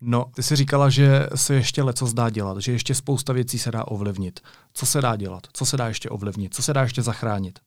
[0.08, 3.72] No, ty jsi říkala, že se ještě leco zdá dělat, že ještě spousta věcí se
[3.72, 4.40] dá ovlivnit.
[4.74, 5.48] Co se dá dělat?
[5.54, 6.56] Co se dá ještě ovlivnit?
[6.56, 7.60] Co se dá ještě zachránit?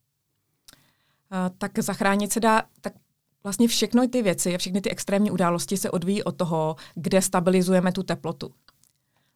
[1.32, 2.92] Uh, tak zachránit se dá, tak
[3.42, 7.92] vlastně všechny ty věci a všechny ty extrémní události se odvíjí od toho, kde stabilizujeme
[7.92, 8.50] tu teplotu.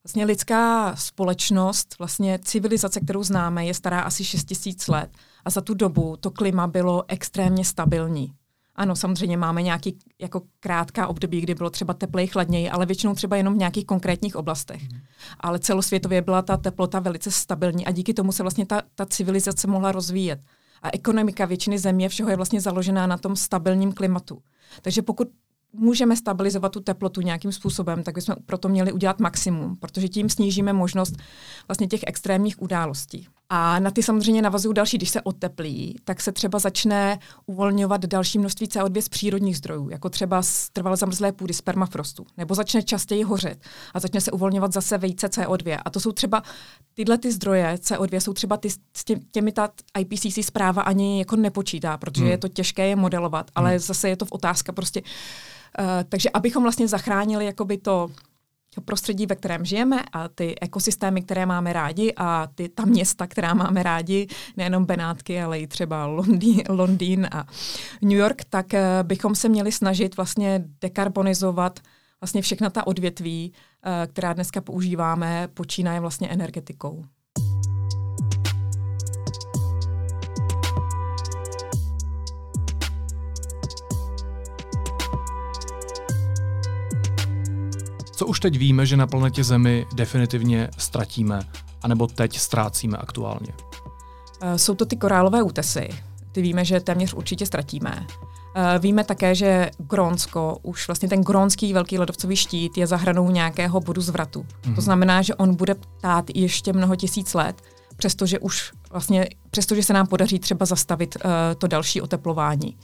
[0.05, 5.11] Vlastně lidská společnost, vlastně civilizace, kterou známe, je stará asi 6 000 let
[5.45, 8.35] a za tu dobu to klima bylo extrémně stabilní.
[8.83, 13.37] Ano, samozřejmě máme nějaký jako krátká období, kdy bylo třeba teplej, chladněji, ale většinou třeba
[13.37, 14.83] jenom v nějakých konkrétních oblastech.
[14.83, 14.99] Mm.
[15.41, 19.67] Ale celosvětově byla ta teplota velice stabilní a díky tomu se vlastně ta, ta civilizace
[19.67, 20.41] mohla rozvíjet.
[20.83, 24.43] A ekonomika většiny země všeho je vlastně založená na tom stabilním klimatu.
[24.83, 25.29] Takže pokud
[25.73, 30.73] můžeme stabilizovat tu teplotu nějakým způsobem, tak bychom proto měli udělat maximum, protože tím snížíme
[30.73, 31.15] možnost
[31.69, 33.29] vlastně těch extrémních událostí.
[33.55, 38.39] A na ty samozřejmě navazují další, když se oteplí, tak se třeba začne uvolňovat další
[38.39, 42.83] množství CO2 z přírodních zdrojů, jako třeba z trvale zamrzlé půdy, z permafrostu, nebo začne
[42.83, 43.59] častěji hořet
[43.95, 45.79] a začne se uvolňovat zase vejce CO2.
[45.85, 46.43] A to jsou třeba
[46.95, 51.37] tyhle ty zdroje CO2 jsou třeba ty, s tě, těmi ta IPCC zpráva ani jako
[51.37, 52.31] nepočítá, protože hmm.
[52.31, 53.79] je to těžké je modelovat, ale hmm.
[53.79, 55.03] zase je to v otázka prostě.
[55.03, 58.11] Uh, takže abychom vlastně zachránili jakoby to
[58.81, 63.55] prostředí, ve kterém žijeme a ty ekosystémy, které máme rádi a ty, ta města, která
[63.55, 67.47] máme rádi, nejenom Benátky, ale i třeba Londýn, Londýn a
[68.03, 71.81] New York, tak uh, bychom se měli snažit vlastně dekarbonizovat
[72.21, 77.05] vlastně všechna ta odvětví, uh, která dneska používáme, počínaje vlastně energetikou.
[88.23, 91.41] Co už teď víme, že na planetě Zemi definitivně ztratíme,
[91.83, 93.49] anebo teď ztrácíme aktuálně?
[94.41, 95.89] Eh, jsou to ty korálové útesy.
[96.33, 98.07] Ty víme, že téměř určitě ztratíme.
[98.55, 103.31] Eh, víme také, že Grónsko, už vlastně ten grónský velký ledovcový štít je za hranou
[103.31, 104.41] nějakého bodu zvratu.
[104.41, 104.63] Mm-hmm.
[104.63, 104.81] To mhm.
[104.81, 107.63] znamená, že on bude ptát ještě mnoho tisíc let,
[107.97, 112.77] přestože už vlastně, přestože se nám podaří třeba zastavit uh, to další oteplování.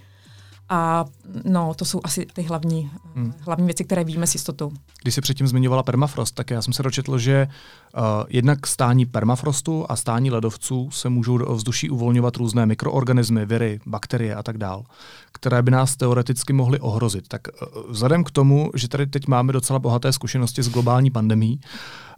[0.68, 1.04] A
[1.44, 3.32] no, to jsou asi ty hlavní, hmm.
[3.40, 4.72] hlavní věci, které víme s jistotou.
[5.02, 9.86] Když jsi předtím zmiňovala permafrost, tak já jsem se dočetl, že uh, jednak stání permafrostu
[9.88, 14.84] a stání ledovců se můžou do ovzduší uvolňovat různé mikroorganismy, viry, bakterie a tak dál,
[15.32, 17.28] které by nás teoreticky mohly ohrozit.
[17.28, 21.60] Tak uh, vzhledem k tomu, že tady teď máme docela bohaté zkušenosti s globální pandemí,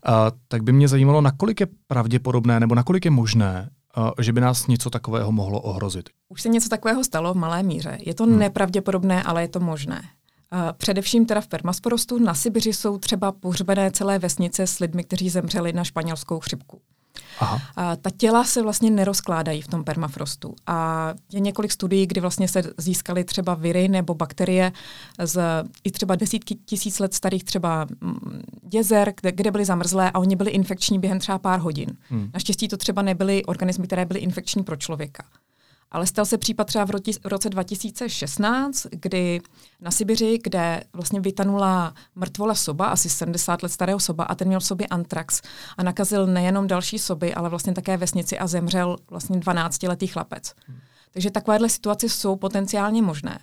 [0.08, 0.14] uh,
[0.48, 3.70] tak by mě zajímalo, nakolik je pravděpodobné nebo nakolik je možné,
[4.20, 6.10] že by nás něco takového mohlo ohrozit.
[6.28, 7.98] Už se něco takového stalo v malé míře.
[8.00, 8.38] Je to hmm.
[8.38, 10.02] nepravděpodobné, ale je to možné.
[10.76, 15.72] Především teda v permasporostu na Sibiři jsou třeba pohřbené celé vesnice s lidmi, kteří zemřeli
[15.72, 16.80] na španělskou chřipku.
[17.38, 17.60] Aha.
[17.76, 20.54] A ta těla se vlastně nerozkládají v tom permafrostu.
[20.66, 24.72] A je několik studií, kdy vlastně se získaly třeba viry nebo bakterie
[25.24, 25.42] z
[25.84, 30.36] i třeba desítky tisíc let starých třeba mm, jezer, kde, kde byly zamrzlé a oni
[30.36, 31.96] byli infekční během třeba pár hodin.
[32.08, 32.30] Hmm.
[32.34, 35.24] Naštěstí to třeba nebyly organismy, které byly infekční pro člověka.
[35.90, 36.90] Ale stal se případ třeba v
[37.24, 39.40] roce 2016, kdy
[39.80, 44.60] na Sibiři, kde vlastně vytanula mrtvola soba, asi 70 let starého soba, a ten měl
[44.60, 45.42] v sobě antrax
[45.76, 50.54] a nakazil nejenom další soby, ale vlastně také vesnici a zemřel vlastně 12-letý chlapec.
[50.66, 50.78] Hmm.
[51.12, 53.38] Takže takovéhle situace jsou potenciálně možné.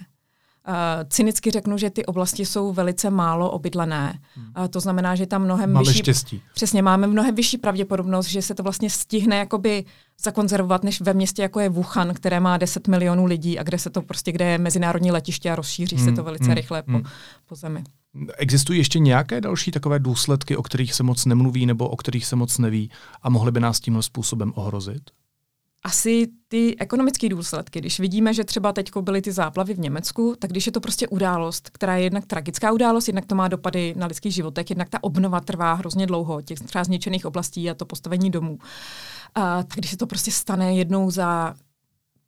[0.67, 0.73] Uh,
[1.09, 4.19] cynicky řeknu, že ty oblasti jsou velice málo obydlené.
[4.35, 4.45] Hmm.
[4.57, 5.99] Uh, to znamená, že tam mnohem Máme vyšší...
[5.99, 6.41] štěstí.
[6.53, 9.85] Přesně, máme mnohem vyšší pravděpodobnost, že se to vlastně stihne jakoby
[10.21, 13.89] zakonzervovat, než ve městě, jako je Wuhan, které má 10 milionů lidí a kde se
[13.89, 16.05] to prostě, kde je mezinárodní letiště a rozšíří hmm.
[16.05, 16.53] se to velice hmm.
[16.53, 17.03] rychle hmm.
[17.03, 17.09] po,
[17.45, 17.83] po zemi.
[18.37, 22.35] Existují ještě nějaké další takové důsledky, o kterých se moc nemluví nebo o kterých se
[22.35, 25.01] moc neví a mohly by nás tímhle způsobem ohrozit?
[25.87, 30.51] asi ty ekonomické důsledky, když vidíme, že třeba teď byly ty záplavy v Německu, tak
[30.51, 34.07] když je to prostě událost, která je jednak tragická událost, jednak to má dopady na
[34.07, 38.31] lidský životek, jednak ta obnova trvá hrozně dlouho, těch třeba zničených oblastí a to postavení
[38.31, 38.59] domů.
[39.37, 41.55] A, tak když se to prostě stane jednou za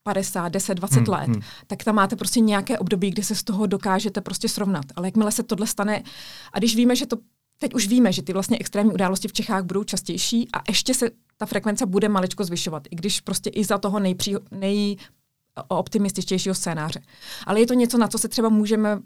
[0.04, 1.42] 50, 10, 20 hmm, let, hmm.
[1.68, 4.86] tak tam máte prostě nějaké období, kdy se z toho dokážete prostě srovnat.
[4.96, 6.04] Ale jakmile se tohle stane,
[6.54, 7.18] a když víme, že to
[7.58, 11.10] teď už víme, že ty vlastně extrémní události v Čechách budou častější a ještě se
[11.38, 17.02] ta frekvence bude maličko zvyšovat, i když prostě i za toho nejpří, nejoptimističtějšího scénáře.
[17.46, 19.00] Ale je to něco, na co se třeba můžeme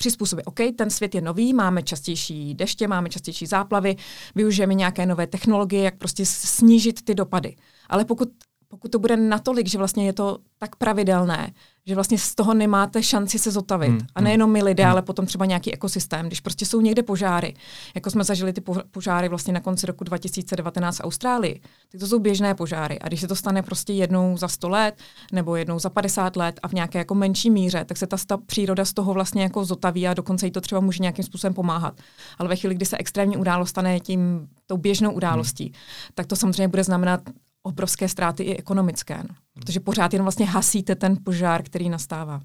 [0.00, 0.46] přizpůsobit.
[0.46, 3.96] OK, ten svět je nový, máme častější deště, máme častější záplavy,
[4.34, 7.56] využijeme nějaké nové technologie, jak prostě snížit ty dopady.
[7.88, 8.28] Ale pokud,
[8.70, 11.52] pokud to bude natolik, že vlastně je to tak pravidelné,
[11.86, 13.88] že vlastně z toho nemáte šanci se zotavit.
[13.88, 14.00] Hmm.
[14.14, 14.92] A nejenom my lidé, hmm.
[14.92, 16.26] ale potom třeba nějaký ekosystém.
[16.26, 17.54] Když prostě jsou někde požáry,
[17.94, 21.60] jako jsme zažili ty požáry vlastně na konci roku 2019 v Austrálii,
[21.92, 22.98] tak to jsou běžné požáry.
[22.98, 24.94] A když se to stane prostě jednou za 100 let
[25.32, 28.36] nebo jednou za 50 let a v nějaké jako menší míře, tak se ta, ta
[28.36, 31.94] příroda z toho vlastně jako zotaví a dokonce jí to třeba může nějakým způsobem pomáhat.
[32.38, 35.74] Ale ve chvíli, kdy se extrémní událost stane tím tou běžnou událostí, hmm.
[36.14, 37.20] tak to samozřejmě bude znamenat
[37.62, 39.34] obrovské ztráty i ekonomické, no.
[39.54, 42.40] protože pořád jen vlastně hasíte ten požár, který nastává.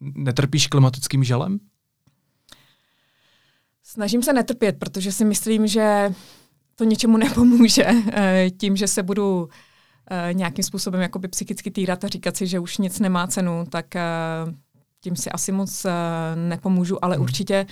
[0.00, 1.58] Netrpíš klimatickým žalem?
[3.82, 6.14] Snažím se netrpět, protože si myslím, že
[6.74, 9.48] to ničemu nepomůže eh, tím, že se budu
[10.10, 13.96] eh, nějakým způsobem jakoby psychicky týrat a říkat si, že už nic nemá cenu, tak
[13.96, 14.02] eh,
[15.00, 15.86] tím si asi moc
[16.34, 17.22] nepomůžu, ale hmm.
[17.22, 17.66] určitě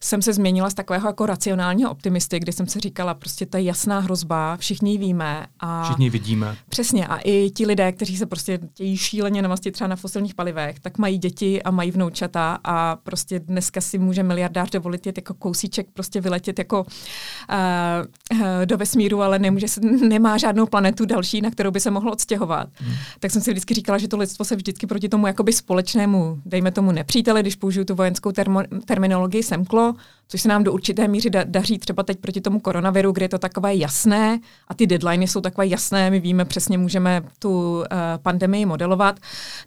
[0.00, 3.62] jsem se změnila z takového jako racionálního optimisty, kdy jsem se říkala, prostě to je
[3.62, 5.46] jasná hrozba, všichni ji víme.
[5.60, 6.56] A všichni vidíme.
[6.68, 7.06] Přesně.
[7.06, 10.98] A i ti lidé, kteří se prostě tějí šíleně namastit třeba na fosilních palivech, tak
[10.98, 15.86] mají děti a mají vnoučata a prostě dneska si může miliardář dovolit jet jako kousíček,
[15.92, 21.70] prostě vyletět jako uh, do vesmíru, ale nemůže se, nemá žádnou planetu další, na kterou
[21.70, 22.68] by se mohlo odstěhovat.
[22.74, 22.94] Hmm.
[23.20, 26.70] Tak jsem si vždycky říkala, že to lidstvo se vždycky proti tomu jakoby společnému, dejme
[26.70, 29.87] tomu nepříteli, když použiju tu vojenskou termo, terminologii, semklo,
[30.28, 33.28] což se nám do určité míry da, daří třeba teď proti tomu koronaviru, kde je
[33.28, 37.84] to takové jasné a ty deadliny jsou takové jasné, my víme přesně, můžeme tu uh,
[38.22, 39.20] pandemii modelovat,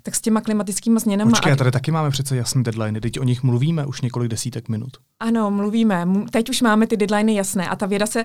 [0.03, 1.31] tak s těma klimatickými změnami.
[1.31, 1.55] Počkej, a...
[1.55, 4.91] tady taky máme přece jasné deadliny, teď o nich mluvíme už několik desítek minut.
[5.19, 6.07] Ano, mluvíme.
[6.31, 8.23] Teď už máme ty deadliny jasné a ta věda se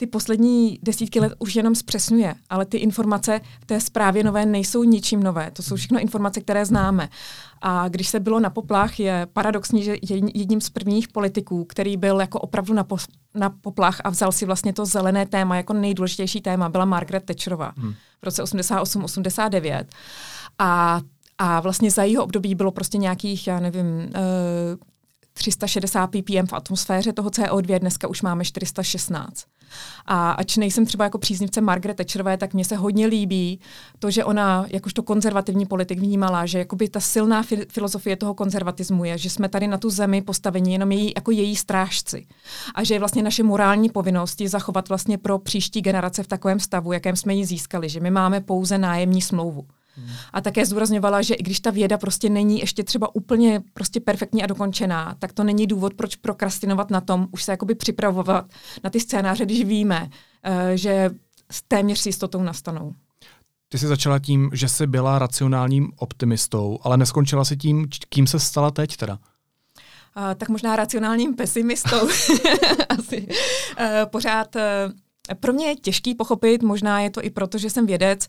[0.00, 4.82] ty poslední desítky let už jenom zpřesňuje, ale ty informace v té zprávě nové nejsou
[4.84, 5.50] ničím nové.
[5.50, 7.08] To jsou všechno informace, které známe.
[7.62, 9.96] A když se bylo na poplach, je paradoxní, že
[10.34, 12.96] jedním z prvních politiků, který byl jako opravdu na, po,
[13.34, 17.72] na poplach a vzal si vlastně to zelené téma jako nejdůležitější téma, byla Margaret Thatcherová
[17.76, 17.94] hmm.
[18.20, 19.84] v roce 88-89.
[20.58, 21.00] A,
[21.38, 24.10] a vlastně za jeho období bylo prostě nějakých, já nevím, uh,
[25.38, 29.44] 360 ppm v atmosféře toho CO2, dneska už máme 416.
[30.06, 33.60] A ač nejsem třeba jako příznivce Margaret Thatcherové, tak mně se hodně líbí
[33.98, 39.04] to, že ona jakožto konzervativní politik vnímala, že jakoby ta silná fi- filozofie toho konzervatismu
[39.04, 42.26] je, že jsme tady na tu zemi postaveni jenom její, jako její strážci.
[42.74, 46.92] A že je vlastně naše morální povinnost zachovat vlastně pro příští generace v takovém stavu,
[46.92, 49.66] jakém jsme ji získali, že my máme pouze nájemní smlouvu.
[49.98, 50.08] Hmm.
[50.32, 54.42] A také zdůrazňovala, že i když ta věda prostě není ještě třeba úplně prostě perfektní
[54.42, 58.44] a dokončená, tak to není důvod, proč prokrastinovat na tom, už se jakoby připravovat
[58.84, 61.10] na ty scénáře, když víme, uh, že
[61.50, 62.94] s téměř s jistotou nastanou.
[63.68, 68.40] Ty jsi začala tím, že jsi byla racionálním optimistou, ale neskončila si tím, kým se
[68.40, 69.18] stala teď teda?
[70.16, 72.08] Uh, tak možná racionálním pesimistou.
[72.98, 73.28] Asi.
[73.28, 74.62] Uh, pořád uh,
[75.40, 78.26] pro mě je těžký pochopit, možná je to i proto, že jsem vědec,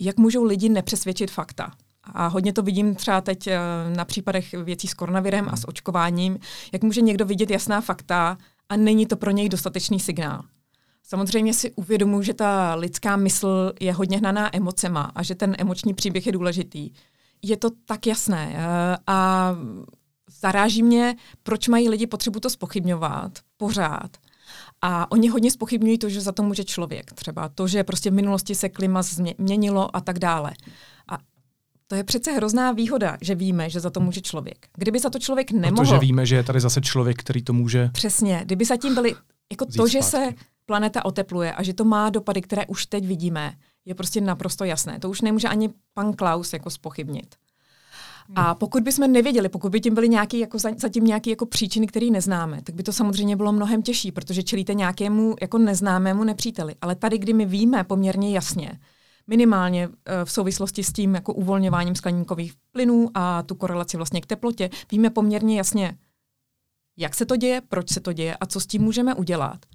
[0.00, 1.72] jak můžou lidi nepřesvědčit fakta.
[2.02, 3.58] A hodně to vidím třeba teď eh,
[3.96, 6.38] na případech věcí s koronavirem a s očkováním,
[6.72, 10.42] jak může někdo vidět jasná fakta a není to pro něj dostatečný signál.
[11.02, 15.94] Samozřejmě si uvědomuji, že ta lidská mysl je hodně hnaná emocema a že ten emoční
[15.94, 16.90] příběh je důležitý.
[17.42, 19.50] Je to tak jasné eh, a
[20.40, 24.16] zaráží mě, proč mají lidi potřebu to spochybňovat pořád
[24.82, 27.12] a oni hodně spochybňují to, že za to může člověk.
[27.12, 30.52] Třeba to, že prostě v minulosti se klima změnilo a tak dále.
[31.08, 31.18] A
[31.86, 34.66] to je přece hrozná výhoda, že víme, že za to může člověk.
[34.76, 35.76] Kdyby za to člověk nemohl...
[35.76, 37.90] Protože víme, že je tady zase člověk, který to může...
[37.92, 38.42] Přesně.
[38.44, 39.14] Kdyby zatím byli...
[39.52, 40.32] Jako to, že se
[40.66, 44.98] planeta otepluje a že to má dopady, které už teď vidíme, je prostě naprosto jasné.
[44.98, 47.34] To už nemůže ani pan Klaus jako spochybnit.
[48.34, 52.06] A pokud bychom nevěděli, pokud by tím byly nějaký, jako zatím nějaké jako příčiny, které
[52.10, 56.74] neznáme, tak by to samozřejmě bylo mnohem těžší, protože čelíte nějakému jako neznámému nepříteli.
[56.80, 58.78] Ale tady, kdy my víme poměrně jasně,
[59.26, 64.26] minimálně eh, v souvislosti s tím jako uvolňováním skleníkových plynů a tu korelaci vlastně k
[64.26, 65.98] teplotě, víme poměrně jasně,
[66.96, 69.66] jak se to děje, proč se to děje a co s tím můžeme udělat.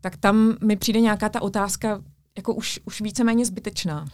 [0.00, 2.02] Tak tam mi přijde nějaká ta otázka
[2.36, 4.06] jako už, už víceméně zbytečná.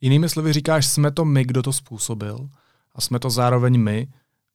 [0.00, 2.48] Jinými slovy říkáš, jsme to my, kdo to způsobil
[2.98, 4.08] a jsme to zároveň my,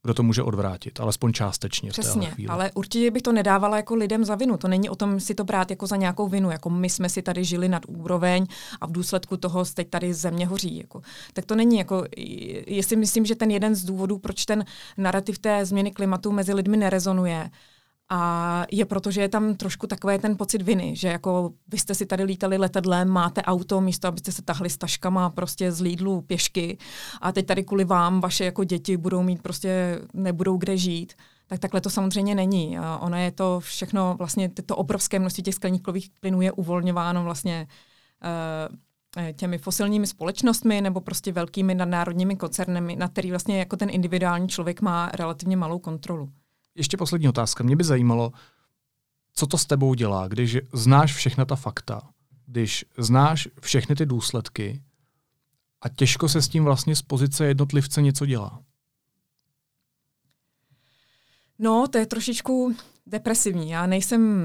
[0.03, 1.89] kdo to může odvrátit, alespoň částečně.
[1.89, 4.58] Přesně, v ale určitě bych to nedávala jako lidem za vinu.
[4.58, 7.21] To není o tom si to brát jako za nějakou vinu, jako my jsme si
[7.21, 8.45] tady žili nad úroveň
[8.82, 10.77] a v důsledku toho teď tady země hoří.
[10.77, 11.01] Jako.
[11.34, 12.03] Tak to není jako,
[12.67, 14.65] jestli myslím, že ten jeden z důvodů, proč ten
[14.97, 17.49] narrativ té změny klimatu mezi lidmi nerezonuje,
[18.10, 21.96] a je proto, že je tam trošku takový ten pocit viny, že jako vy jste
[21.96, 26.22] si tady lítali letadlem, máte auto, místo abyste se tahli s taškama prostě z Lidlu
[26.22, 26.78] pěšky
[27.22, 31.13] a teď tady kvůli vám vaše jako děti budou mít prostě, nebudou kde žít.
[31.48, 32.78] Tak takhle to samozřejmě není.
[32.78, 37.68] A ono je to všechno, vlastně to obrovské množství těch skleníkových plynů je uvolňováno vlastně
[38.24, 44.48] uh, těmi fosilními společnostmi nebo prostě velkými nadnárodními koncerny, na který vlastně jako ten individuální
[44.48, 46.30] člověk má relativně malou kontrolu.
[46.75, 47.63] Ještě poslední otázka.
[47.63, 48.31] Mě by zajímalo,
[49.33, 52.09] co to s tebou dělá, když znáš všechna ta fakta,
[52.45, 54.83] když znáš všechny ty důsledky
[55.81, 58.63] a těžko se s tím vlastně z pozice jednotlivce něco dělá.
[61.59, 63.69] No, to je trošičku depresivní.
[63.69, 64.43] Já nejsem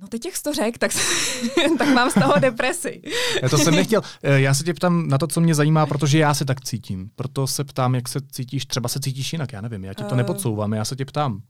[0.00, 0.90] No teď jak jsi to řekl, tak,
[1.78, 3.02] tak mám z toho depresi.
[3.42, 4.02] Já to jsem nechtěl.
[4.22, 7.10] Eh, já se tě ptám na to, co mě zajímá, protože já se tak cítím.
[7.14, 8.66] Proto se ptám, jak se cítíš.
[8.66, 9.84] Třeba se cítíš jinak, já nevím.
[9.84, 10.16] Já ti to uh...
[10.16, 11.40] nepodsouvám, já se tě ptám.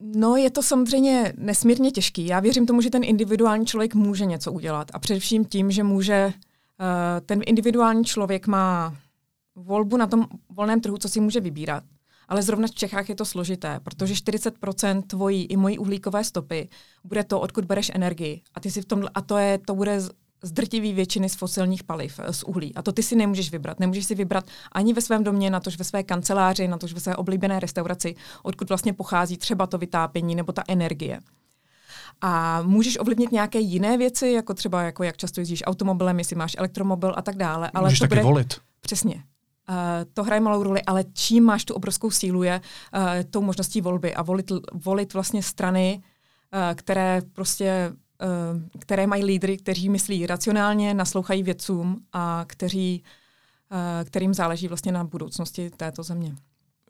[0.00, 2.26] No, je to samozřejmě nesmírně těžký.
[2.26, 4.90] Já věřím tomu, že ten individuální člověk může něco udělat.
[4.94, 8.96] A především tím, že může, uh, ten individuální člověk má
[9.56, 11.84] volbu na tom volném trhu, co si může vybírat.
[12.28, 16.68] Ale zrovna v Čechách je to složité, protože 40% tvojí i mojí uhlíkové stopy
[17.04, 18.42] bude to, odkud bereš energii.
[18.54, 20.00] A ty si v tom, a to je, to bude
[20.42, 22.74] z drtivý většiny z fosilních paliv, z uhlí.
[22.74, 23.80] A to ty si nemůžeš vybrat.
[23.80, 27.00] Nemůžeš si vybrat ani ve svém domě, na tož ve své kanceláři, na tož ve
[27.00, 31.20] své oblíbené restauraci, odkud vlastně pochází třeba to vytápění nebo ta energie.
[32.20, 36.56] A můžeš ovlivnit nějaké jiné věci, jako třeba jako jak často jezdíš automobilem, jestli máš
[36.58, 37.70] elektromobil a tak dále.
[37.74, 38.22] Ale můžeš to taky bude...
[38.22, 38.54] volit.
[38.80, 39.22] Přesně.
[39.68, 39.76] Uh,
[40.14, 44.14] to hraje malou roli, ale čím máš tu obrovskou sílu je uh, tou možností volby
[44.14, 50.94] a volit, volit vlastně strany, uh, které prostě uh, které mají lídry, kteří myslí racionálně,
[50.94, 53.02] naslouchají vědcům a kteří,
[53.72, 56.34] uh, kterým záleží vlastně na budoucnosti této země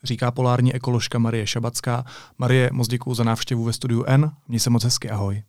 [0.06, 2.04] říká polární ekoložka Marie Šabacká.
[2.38, 4.32] Marie, moc děkuji za návštěvu ve studiu N.
[4.48, 5.42] Měj se moc hezky, ahoj.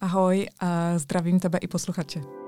[0.00, 2.45] Ahoj a zdravím tebe i posluchače.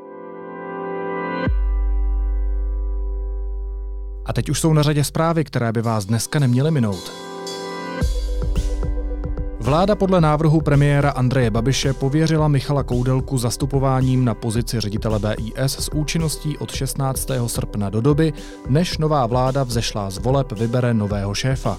[4.29, 7.13] A teď už jsou na řadě zprávy, které by vás dneska neměly minout.
[9.61, 15.93] Vláda podle návrhu premiéra Andreje Babiše pověřila Michala Koudelku zastupováním na pozici ředitele BIS s
[15.93, 17.31] účinností od 16.
[17.47, 18.33] srpna do doby,
[18.69, 21.79] než nová vláda vzešlá z voleb vybere nového šéfa.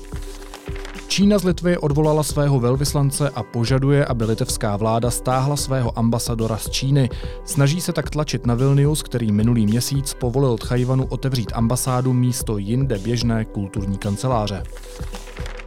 [1.10, 6.70] Čína z Litvy odvolala svého velvyslance a požaduje, aby litevská vláda stáhla svého ambasadora z
[6.70, 7.10] Číny.
[7.46, 13.00] Snaží se tak tlačit na Vilnius, který minulý měsíc povolil Tchajvanu otevřít ambasádu místo jinde
[13.00, 14.64] běžné kulturní kanceláře.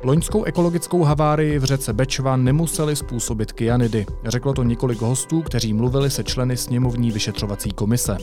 [0.03, 4.07] Loňskou ekologickou havárii v řece Bečva nemuseli způsobit kyanidy.
[4.25, 8.17] Řeklo to několik hostů, kteří mluvili se členy sněmovní vyšetřovací komise.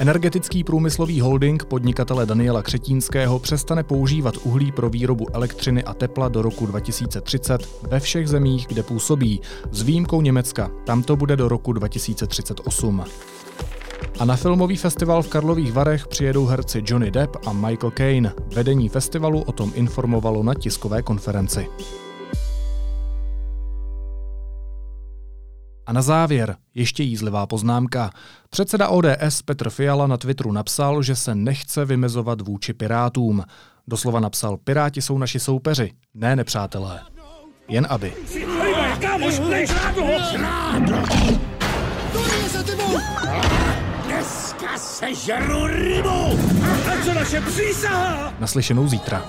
[0.00, 6.42] Energetický průmyslový holding podnikatele Daniela Křetínského přestane používat uhlí pro výrobu elektřiny a tepla do
[6.42, 9.40] roku 2030 ve všech zemích, kde působí,
[9.70, 10.70] s výjimkou Německa.
[10.86, 13.04] Tam to bude do roku 2038.
[14.18, 18.32] A na filmový festival v Karlových Varech přijedou herci Johnny Depp a Michael Caine.
[18.54, 21.66] Vedení festivalu o tom informovalo na tiskové konferenci.
[25.90, 28.10] A na závěr ještě jízlivá poznámka.
[28.50, 33.44] Předseda ODS Petr Fiala na Twitteru napsal, že se nechce vymezovat vůči Pirátům.
[33.88, 37.00] Doslova napsal, Piráti jsou naši soupeři, ne nepřátelé.
[37.68, 38.12] Jen aby.
[44.06, 46.38] Dneska sežeru rybu!
[46.90, 48.34] A co naše přísaha?
[48.40, 49.24] Naslyšenou zítra.